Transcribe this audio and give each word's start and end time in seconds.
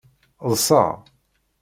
Ḍḍseɣ. 0.49 0.93